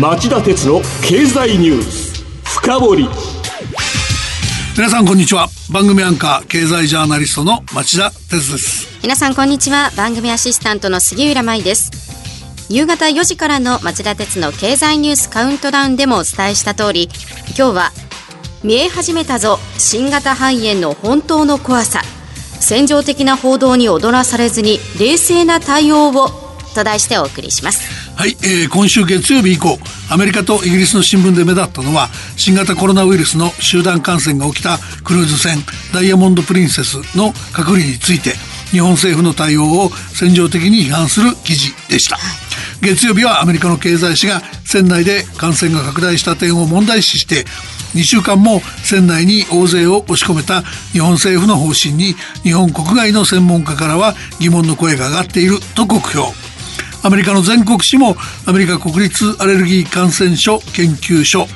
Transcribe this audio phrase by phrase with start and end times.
[0.00, 3.08] 町田鉄の経済ニュース深掘り。
[4.74, 5.48] 皆さんこんにちは。
[5.70, 8.98] 番組アンカー経済ジャーナリストの町田鉄です。
[9.02, 9.90] 皆さんこんにちは。
[9.98, 11.90] 番組アシスタントの杉浦舞です。
[12.70, 17.10] 夕方4時からの町田鉄の経済ニュースカウントダウンでもお伝えした通り
[17.48, 17.90] 今日は
[18.64, 22.00] 見え始めたぞ新型肺炎の本当の怖さ
[22.58, 26.28] 戦場的な報道に踊らされずに冷静な対応を
[26.74, 29.78] と題してお送りしますはい、えー、今週月曜日以降
[30.10, 35.56] アメリカとイギリスの新聞で目立ったのは新型コロナウイルスの集団感染が起きたクルーズ船
[35.94, 38.34] ダイヤモンド・プリンセスの隔離について
[38.72, 42.18] 日本政府の対応を戦場的に批判する記事でした。
[42.82, 47.44] 月曜日はアメリカの経済紙が船内で感染が拡大した点を問題視して
[47.94, 50.60] 2週間も船内に大勢を押し込めた
[50.92, 56.32] 日本政府の方針に日本国外の専門家からは疑問の声が上がっていると酷評
[57.02, 61.46] アメリカの全国紙もアメリカ国立アレルギー感染症研究所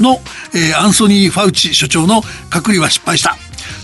[0.00, 0.18] の、
[0.54, 3.36] えー、アンソニー・ファウチ所長の隔離は失敗した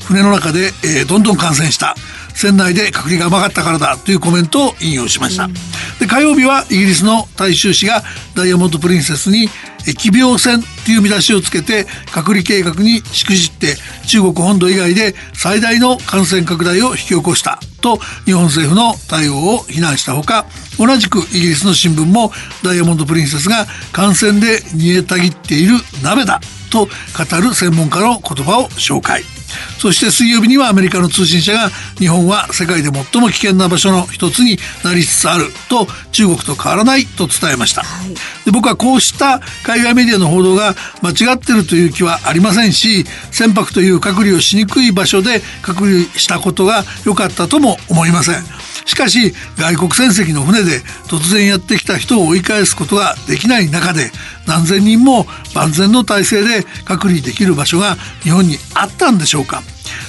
[0.07, 1.95] 船の中で、えー、どんどん感染した
[2.35, 5.49] 船内で隔離が甘かったからだというコメントを引用しました。
[6.01, 8.03] で火曜日はイギリスの大衆紙が
[8.35, 9.49] ダイヤモンド・プリンセスに
[9.87, 20.47] 疫病船という見出しをつけて隔離計画にしくじって中国本土以外で最大の感染拡大を引き起こしたと日本政府の対応を非難したほか
[20.79, 26.89] 同じくイギリスの新聞もダイヤモンド・プリンセスが感染で煮えたぎっている鍋だと語
[27.41, 29.36] る専門家の言葉を紹介。
[29.79, 54.11] そして水曜日にはアメリカの通信社が日本は世界で最も危険な場所の一つになりつつあると中国と変わらないと伝えました、はい、で僕はこうした海外メディアの報道が間違ってるという気はありませんし船舶という隔離をしにくい場所で隔離したことが良かったとも思いませんしかし外国船籍の船で突然やってきた人を追い返すことができない中で
[54.47, 59.63] 何千人も万全の体制で隔離できる場所が日本にあったんでしょうか。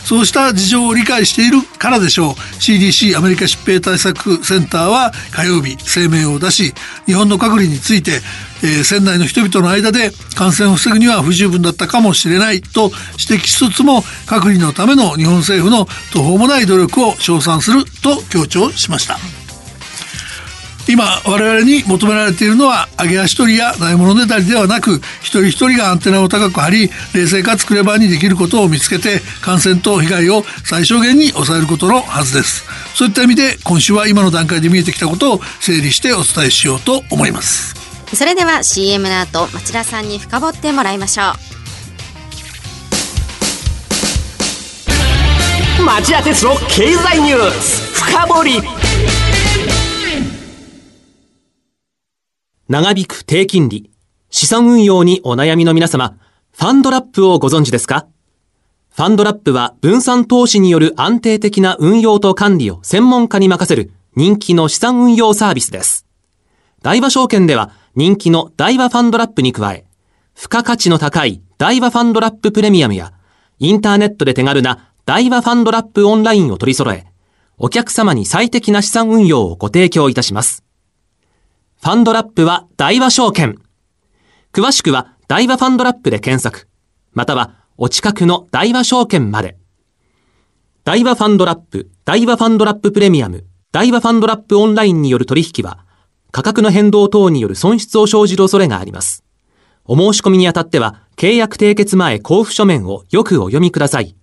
[0.05, 6.73] そうした事情を理解しているからでしょう CDC アメリカ疾病対策センターは火曜日声明を出し
[7.05, 8.21] 日本の隔離について、
[8.63, 12.91] えー、船内の人々の間で感染を防ぐには不十分だったかもしれないと
[13.29, 19.46] 指摘しつつも隔離のための日本政府の途方もない努力を称賛すると強調しました。
[20.87, 32.65] 今我々に求められているのは揚げ足取りやないものねだりではなく一人一人がアンテナを高く張り冷静かつクレバーにできることを見つけて感染と被害を最小限に抑えることのはずです。
[32.95, 37.75] そういった意味で今週は今の段階で見えてきたことを整理してお伝えしようと思います。
[38.13, 41.33] それでは CM の後町田さんに深掘ってもらいましょ
[45.81, 45.83] う。
[45.85, 48.76] 町田鉄の経済ニュース深掘
[52.69, 53.89] 長引く低金利、
[54.29, 56.17] 資産運用にお悩みの皆様、
[56.51, 58.07] ファンドラップをご存知ですか？
[58.93, 66.05] ファンドラップは分散投資による安定的な運用と管理を専門家に任せる人気の資産運用サービスです。
[66.81, 69.85] 大和証券では人気の大和ファンドラップに加え、
[70.35, 73.13] 付加価値の高い大和ファンドラッププレミアムや、
[73.59, 77.05] インターネットで手軽な大和ファンドラップオンラインを取り揃え、
[77.57, 80.65] お客様に最適な資産運用をご提供いたします。
[81.81, 83.59] ファンドラップは大和証券。
[84.51, 86.67] 詳しくは大和ファンドラップで検索。
[87.13, 89.57] またはお近くの大和証券まで。
[90.83, 95.85] 大和ファンドラップ、大和ファンドラッププレミアム、大和ファンドラップオンラインによる取引は、
[96.31, 99.23] 価格の変動等による損失を生じる恐れがあります。
[99.85, 104.15] お申し込みにあたっては、契約締結前交付書面をよくお読みください。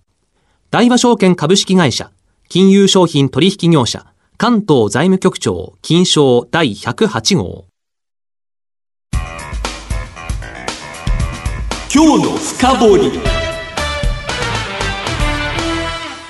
[0.70, 2.10] 大和証券株式会社、
[2.48, 4.06] 金融商品取引業者、
[4.44, 7.64] 関東財務局長金賞第108号。
[11.90, 13.33] 今日の深掘り。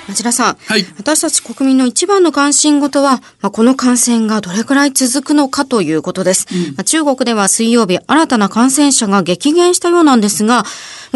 [0.07, 6.47] 町田さん、はい、私たち国民の一番の関心事は、まあ、この感染がどれくらい続くのかということです。
[6.51, 10.63] うん、まあ、中国では水曜日、新たな感染者が激減したようなんですが、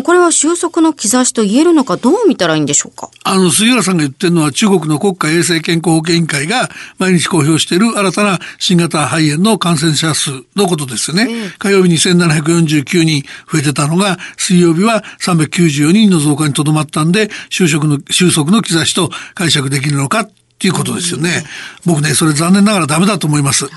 [0.04, 3.10] これは収束の兆しと言えるのか、どう見たらいいんでしょうか？
[3.24, 6.70] あの、杉浦さんが言ってるのは、中国の国家衛生健康保険委員会が
[7.00, 11.28] 毎日公表している新たな新型肺炎の感染者数のことですよね。
[11.30, 21.46] えー、火曜日に1749人増えてたのが、水曜日は394人の増加にとどまったんで、収束の、収束の兆しと解釈できるのかっていうことですよね。
[21.86, 23.70] 僕ね、それ残念ながらダメだと思います。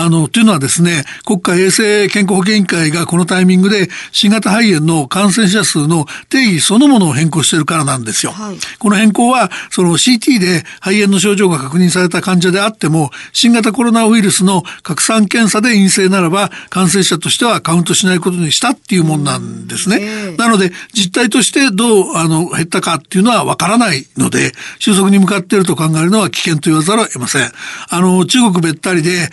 [0.00, 8.32] あの、というのはですね、国家衛生健康保険委員会がこのタイミングで新型肺炎の感染者数の定義そのものを変更しているからなんですよ。
[8.32, 20.36] はい、この変更は、その CT で肺炎の症状が確認された患者であっても、新型コロナウイルスの拡散検査で陰性ならば、感染者としてはカウントしないことにしたっていうもんなんですね。
[20.36, 27.50] なので、実態としてどう、あの、減ったかっていうのはわからないので、収束に向かっていると考えるのは危険と言わざるを得ません。
[27.88, 29.30] あの、中国べったりで、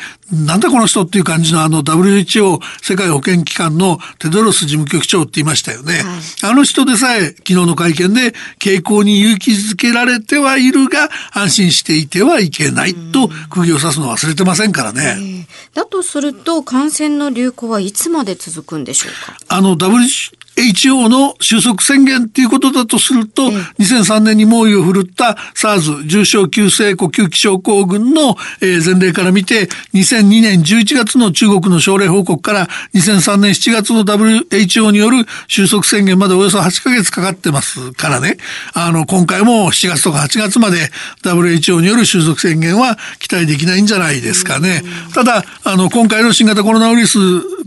[0.55, 5.95] なんだこの人っていう感じのあの WHO 世界保健機関のテドロス事務局長って言いましたよね。
[5.95, 6.03] はい、
[6.49, 15.45] あの人でさえ昨日の会見で傾向に勇気づけられてはいるが安心していてはいけないと釘を刺すの忘れてませんからね。
[15.73, 19.37] だとすると感染の流行はいつまで続くんでしょうか？
[19.49, 23.49] あの WHO HO の収束宣言っていうことだとすると、
[23.79, 38.37] 2003年に猛威を振るった SARS 重症急性呼吸器症候群の、前例から見て、2002年11月の中国の症例報告から2003年7月の WHO による収束宣言までおよそ8ヶ月かかってますからね。
[38.73, 40.89] あの、今回も7月とか8月まで
[41.23, 44.83] WHO による収束宣言は期待できないんじゃないですかね。
[45.13, 47.17] ただ、あの、今回の新型コロナウイルス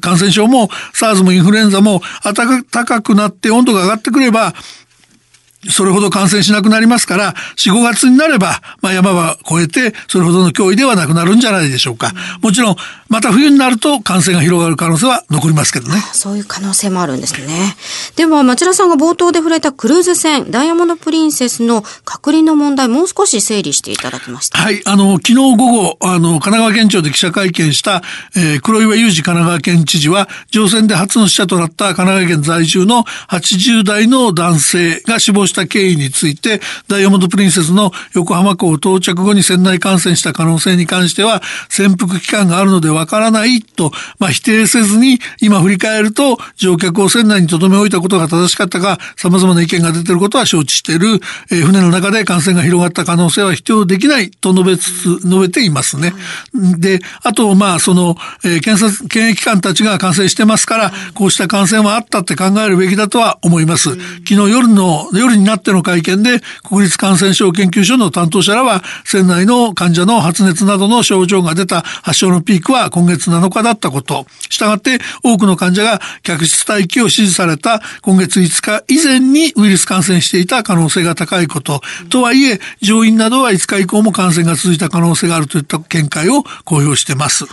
[0.01, 4.55] 感染症も SARS もインフルエンザも暖か高くなって温度が上がってくれば、
[5.71, 12.13] それほど感染しなくなりますから、4、5月になれば、まあ山は越えて、それほどの脅威ではなくなるんじゃないでしょうか。
[12.43, 12.77] もちろん、
[13.09, 16.01] また冬になると感染が広がる可能性は残りますけどね。
[16.13, 17.77] そういう可能性もあるんですね。
[18.15, 24.59] では、町田さんが冒頭で触れたクルーズ船、ダイヤモンドプリンセスの隔離の問題、もう少し整理していただきました。
[24.59, 28.03] はい、あの、昨日午後、あの、神奈川県庁で記者会見した、
[28.37, 56.13] えー、黒岩祐二神奈川県知事は、乗船で初の死者となった神奈川県在住の80代の男性が死亡した経緯について、ダイヤモンドプリンセスの横浜港到着後に船内感染した可能性に関しては、潜伏期間があるのでわからないと、まあ、否定せずに、今振り返ると、乗客を船内に留め置いたことが正しかったか、様々な意見が出ていることは承知している、えー、船の中で感染が広がった可能性は否定できないと述べつつ、述べていますね。
[56.79, 63.91] で、あと、まあ、その、えー、検査、検疫官たちが感染してますから、こうした感染はあったって考えるべきだとは思います。
[63.91, 74.27] 昨日夜の、夜になっての会見で、国立感染症研究所の担当者らは、船内の患者の発熱などの症状が出た発症のピークは今月7日だったこと。
[74.51, 81.81] したがって、多くの患者が客室待機を指示された今月5日以前にウイルス感染していた可能性が高いこと。
[82.11, 87.47] とはいえ、乗員などは5日以降も感染が続いた可能性があるといった見解を公表しています。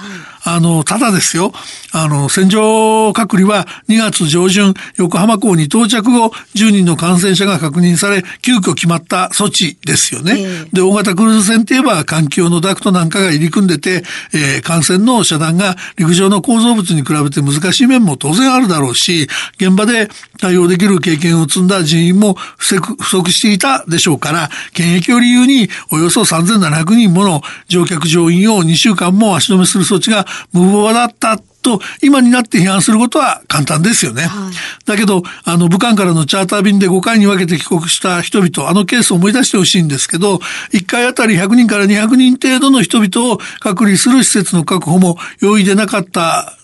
[0.46, 1.52] あの、ただですよ、
[1.92, 10.36] あの、戦場隔離は2月上旬、横浜港に到着後、10人の感染者が確認され、急遽決まった措置ですよね。
[10.38, 14.04] えー、で、大型クルーズ船って言えば、環境のダクトなんかが入り組んでて、
[14.34, 19.28] えー、感染の遮断が陸上の構造物に比べて難しい面も当然あるだろうし、
[19.58, 20.10] 現場で
[20.40, 34.24] 対応できる経験を積んだ人員も不足していたでしょうから、検疫を理由におよそ3700人もの乗客乗員を2週間も足止めする措置が無謀だったと今になって批判することは簡単ですよね。
[34.24, 34.54] はい、
[34.86, 40.36] だけど、あの、武漢からのチャーター便で5回に分けて帰国した人々、あのケースを思い出してほしいんですけど、
[40.74, 46.56] 1回あたり100人から200人程度の人々を隔離する施設の確保も容易でなかった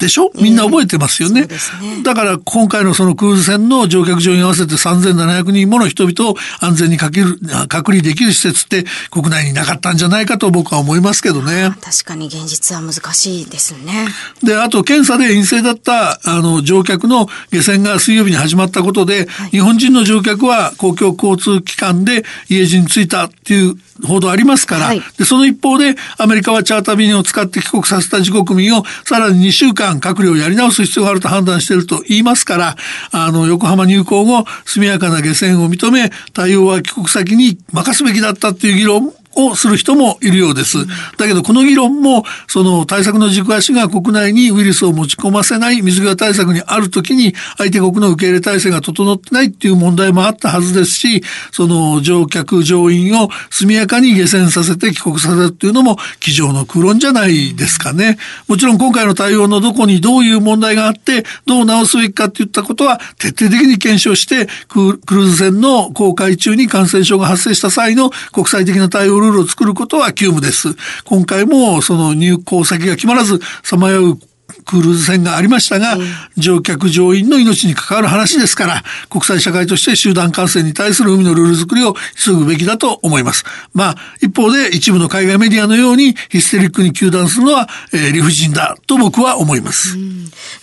[0.00, 0.32] でしょ？
[0.40, 1.42] みんな覚えてますよね。
[1.42, 7.38] えーね、だから今回のそのクルーズ船の乗客乗員合わせて3700人もの人々を安全にかける
[7.68, 11.70] 隔離できる施設って国内になかったんじゃないかと僕は思いますけどね。
[11.80, 14.08] 確かに現実は難しいですね。
[14.42, 32.76] で、あと検査で陰性だったあの乗客の下船が水曜日に始まったことで、はい、日本人の乗客は公共交通機関で家路に着いたっていう報道ありますから、はい、でその一方でアメリカはチャーター便を使って帰国させた自国民をさらに2週間隔離をやり直す必要があると判断していると言いますから、
[33.10, 40.78] あの、横浜入港後、速やかな下船を認め、対応は帰国先に任すべきだったっていう議論をする人もいるようです。
[41.16, 58.18] だけどこの議論もその対策の軸足が国内にウイルスを持ち込ませない水際対策にあるときに相手国の受け入れ体制が整ってないっていう問題もあったはずですし、その乗客乗員を速やかに下船させて帰国させるっていうのも机上の空論じゃないですかね。
[58.48, 70.74] もちろん今回の対応のどこにどういう問題があってどう直すべきかっていったことは徹底的に検証してクルーズ船の航海中に感染症が発生した際の国際的な対応ルールを作ることは急務です。
[71.04, 74.18] 今回もその入港先が決まらず、さまよう
[74.64, 75.96] クルーズ船がありましたが、
[76.36, 83.44] 乗客乗員の命に関わる話ですから、国際社会として集団感染に対する海のルール作りを急ぐべきだと思います。
[83.74, 89.96] まあ、一方で一部の海外メディアのようにヒステリックに糾弾するのは、えー、理不尽だと僕は思います。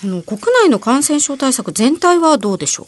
[0.03, 2.85] あの国内の感染症対策全体はどうでしょう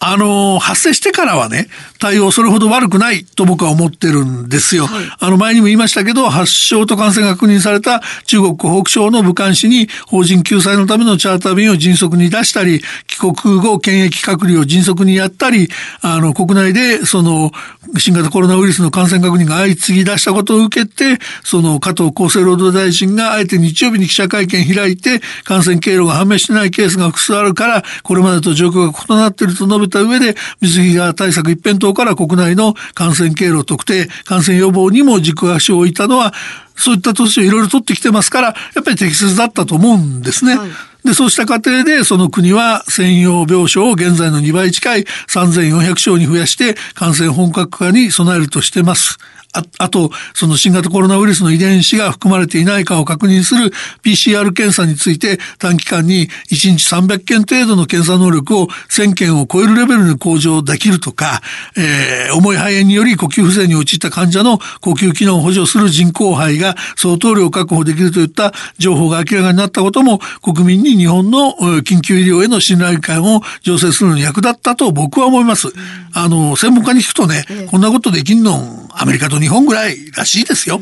[0.00, 1.68] あの、発生してからはね、
[1.98, 4.86] 対応それほど悪くないと僕は思ってるんですよ。
[4.86, 15.68] はい、あの、前にも言いましたけど、発症と感染が確認された中国湖北省の武漢市に法人救済のためのチャーター便を迅速に出したり、帰国後検疫隔離を迅速にやったり、
[16.00, 17.52] あの、国内でその
[17.98, 36.32] 新型コロナウイルスの感染確認が相次ぎ出したことを受けて、その加藤厚生労働大臣があえて日曜日に記者会見開いて、感染経路が判明してないケースが複数あるから、これまでと状況が異なっていると述べた上で、水際対策一辺倒から国内の感染経路特定、感染予防にも軸足を置いたのは、
[36.76, 40.56] そういった投資をいろいろ取ってきてますから、やっぱり適切だったと思うんですね。
[40.56, 40.70] はい
[41.04, 49.18] で、そうした過程で、その国は専用病床を現在の2倍近い3400床に増やして感染本格化に備えるとしてます。
[49.54, 53.70] ああと、その新型コロナウイルスの遺伝子が含まれていないかを確認する
[54.02, 61.42] PCR 検査について短期間に1日300件程度の検査能力を1000件を超えるレベルに向上できるとか、
[61.76, 75.68] えー、重い肺炎により呼吸不全に陥った患者の呼吸機能を補助する人工肺が相当量確保できるといった情報が明らかになったことも国民に日本の緊急医療への信頼感を醸成するのに役立ったと僕は思います。
[76.14, 80.80] あの、専門家に聞くとね、こんなことできんのアメリカと日本ぐらいらしいですよ。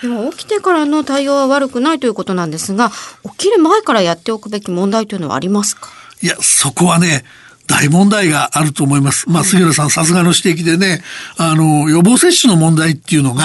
[0.00, 2.90] でも起きてからの対応は悪くないということなんですが、
[3.38, 5.90] 起きる前からやっておくべき問題というのはありますか？
[6.22, 7.24] いや、そこはね、
[7.66, 9.28] 大問題があると思います。
[9.28, 11.02] まあ、杉浦さんさすがの指摘でね、
[11.36, 13.44] あの、予防接種の問題っていうのが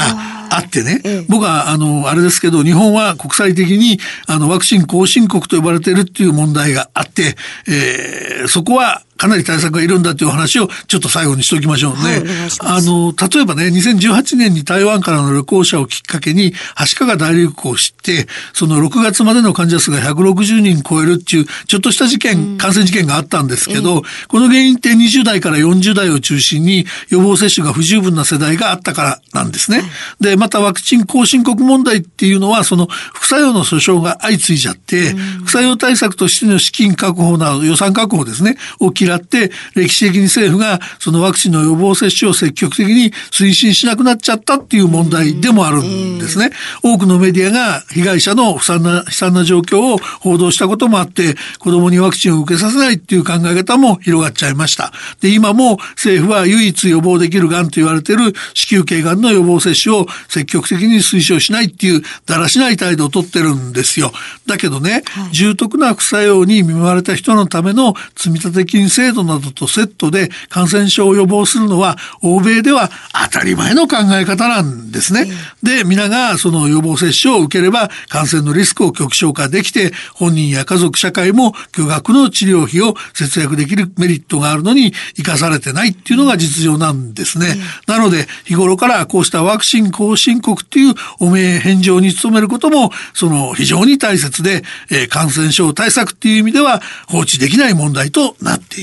[0.50, 7.36] あってね、僕は、あの、あれですけど、日本は国際的に、あの、ワクチン後進国と呼ばれているっていう問題があって、
[7.68, 12.00] えー、そこは、かなり対策がいるんだという話をちょっと最後にしておきましょうね。
[12.00, 12.24] はい、
[12.60, 29.84] あの、例えばね、2018年に台湾からの旅行者をきっかけに、はしかが大流行して、その6月までの患者数が160人超えるっていう、ちょっとした事件、感染事件があったんですけど、この原因って20代から40代を中心に予防接種が不十分な世代があったからなんですね。
[30.20, 35.14] で、またワクチン後進国問題っていうのは、その副作用の訴訟が相次いじゃって、
[35.44, 46.52] 副作用対策としての資金確保など予算確保ですね、を嫌って、歴史的に政府がそのワクチンの予防接種を積極的に推進しなくなっちゃったっていう問題でもあるんですね。
[46.84, 54.92] 多くのメディアが被害者の悲惨な、悲惨な状況を報道したこともあって、子供にワクチンを受けさせないっていう考え方も広がっちゃいました。
[55.22, 64.12] で、今も政府は唯一予防できる癌と言われている子宮頸がんの予防接種を積極的に推奨しないっていうだらしない態度をとってるんですよ。
[64.46, 72.90] だけどね、はい、重篤な副作用に見舞われた人のための積立金制度などとセットで感染症を予防するのは欧米では
[73.32, 75.28] 当たり前の考え方なんですね。
[75.64, 87.56] で、皆がその予防接種を受ければ感染のリスクを極小化できて本人や家族社会も巨額の治療費を節約できるメリットがあるのに生かされてないっていうのが実情なんですね。
[87.88, 98.83] なので日頃からこうしたワクチン後進国っていう汚名返上に努めることもその非常に大切で、えー、感染症対策っていう意味では放置できない問題となってい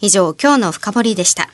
[0.00, 1.48] 以上、今日の深掘りでした。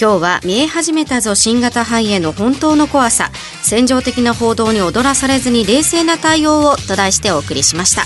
[0.00, 3.30] 今日は見え始めたぞ新型肺炎の本当の怖さ
[3.62, 8.04] 戦場的な報道に踊らされずに冷静な対応をと題してお送りしました。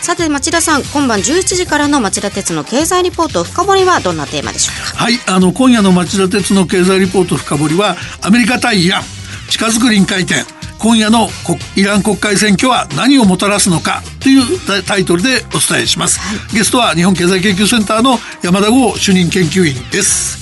[0.00, 5.04] さて町田さん今晩11時からの町田鉄の経済リポート深掘りはどんなテーマでしょうか？
[5.04, 9.02] はいあの今夜の町田鉄の経済リポート深掘りはアメリカ対イラン
[9.50, 10.44] 近づく臨界点
[10.78, 11.28] 今夜の
[11.76, 20.38] イラン国会選挙は何をもたらすのかというタイトルでお伝えします、はい、ゲストは日本経済研究センターの山田剛主任研究員です。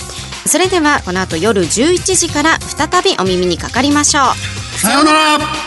[0.47, 4.79] それではこの後夜11時から再びお耳にかかりましょう。
[4.79, 5.66] さようなら